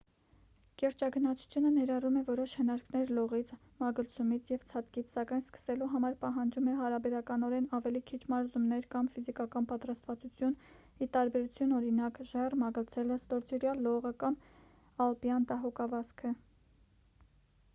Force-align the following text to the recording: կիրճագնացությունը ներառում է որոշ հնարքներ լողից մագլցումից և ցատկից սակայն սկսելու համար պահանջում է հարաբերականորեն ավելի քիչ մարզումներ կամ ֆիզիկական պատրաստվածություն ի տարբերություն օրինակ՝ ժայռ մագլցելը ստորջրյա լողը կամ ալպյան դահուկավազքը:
կիրճագնացությունը 0.81 1.71
ներառում 1.73 2.15
է 2.21 2.21
որոշ 2.29 2.53
հնարքներ 2.61 3.11
լողից 3.17 3.51
մագլցումից 3.81 4.49
և 4.53 4.63
ցատկից 4.69 5.11
սակայն 5.15 5.43
սկսելու 5.47 5.89
համար 5.91 6.15
պահանջում 6.23 6.71
է 6.71 6.73
հարաբերականորեն 6.79 7.67
ավելի 7.79 8.01
քիչ 8.13 8.19
մարզումներ 8.35 8.87
կամ 8.95 9.11
ֆիզիկական 9.17 9.69
պատրաստվածություն 9.73 10.57
ի 11.07 11.11
տարբերություն 11.19 11.77
օրինակ՝ 11.81 12.19
ժայռ 12.33 12.57
մագլցելը 12.65 13.21
ստորջրյա 13.23 13.77
լողը 13.89 14.15
կամ 14.25 14.41
ալպյան 15.07 15.49
դահուկավազքը: 15.55 16.37